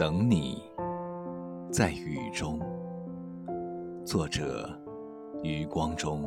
[0.00, 0.62] 等你，
[1.70, 2.58] 在雨中。
[4.02, 4.66] 作者：
[5.42, 6.22] 余光中。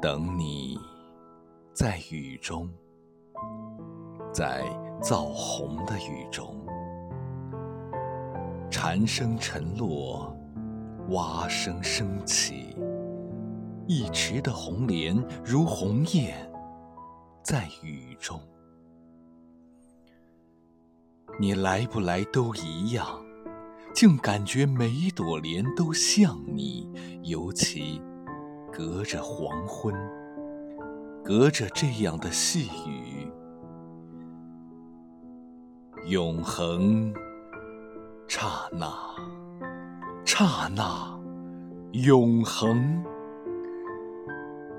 [0.00, 0.78] 等你，
[1.74, 2.70] 在雨中，
[4.32, 4.64] 在
[5.02, 6.56] 燥红的雨中，
[8.70, 10.34] 蝉声沉落，
[11.10, 12.74] 蛙声升起，
[13.86, 16.34] 一池的红莲如红叶，
[17.42, 18.40] 在雨中。
[21.38, 23.06] 你来不来都一样，
[23.92, 26.88] 竟感觉每一朵莲都像你。
[27.22, 28.00] 尤其
[28.72, 29.94] 隔着黄昏，
[31.24, 33.26] 隔着这样的细雨，
[36.06, 37.12] 永恒，
[38.28, 38.94] 刹那，
[40.24, 41.18] 刹那，
[41.92, 43.02] 永恒。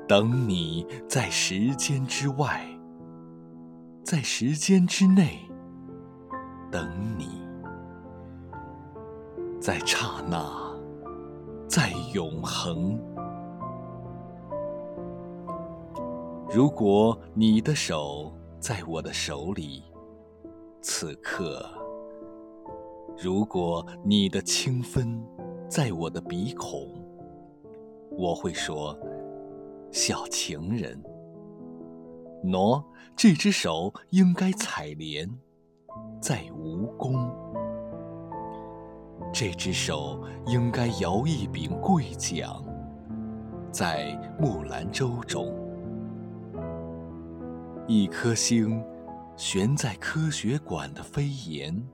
[0.08, 2.64] 等你在时间之外，
[4.04, 5.50] 在时间之内。
[6.76, 7.40] 等你，
[9.62, 10.78] 在刹那，
[11.70, 13.00] 在永恒。
[16.54, 19.84] 如果你的手在我的手里，
[20.82, 21.66] 此刻；
[23.18, 25.26] 如果你的清芬
[25.70, 26.92] 在我的鼻孔，
[28.12, 29.00] 我会说
[29.94, 31.02] ：“小情人，
[32.44, 32.84] 喏，
[33.16, 35.40] 这只手应该采莲。”
[36.20, 37.30] 在蜈蚣，
[39.34, 42.50] 这只手应该摇一柄桂桨，
[43.72, 45.54] 在木兰舟中。
[47.88, 48.84] 一颗星
[49.38, 51.88] 悬在科学馆的飞檐，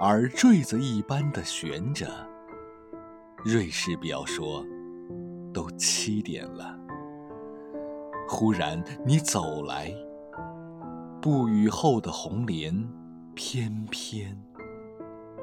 [0.00, 2.08] 而坠子一般的悬着。
[3.44, 4.64] 瑞士表说，
[5.54, 6.76] 都七点了。
[8.28, 9.92] 忽然你走来，
[11.20, 12.99] 不雨后的红莲。
[13.42, 14.38] 偏偏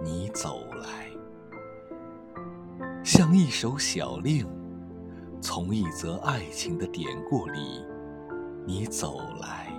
[0.03, 1.09] 你走来，
[3.03, 4.47] 像一首小令，
[5.41, 7.83] 从一则爱情的典故里，
[8.67, 9.73] 你走来，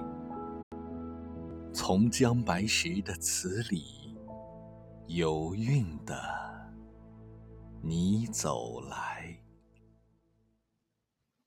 [1.73, 4.19] 从姜白石的词里，
[5.07, 6.21] 有韵的，
[7.81, 9.41] 你走来。